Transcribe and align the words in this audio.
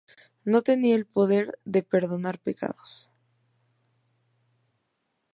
No 0.45 0.63
tenía 0.63 0.95
el 0.95 1.05
poder 1.05 1.59
de 1.63 1.83
perdonar 1.83 2.39
pecados. 2.39 3.11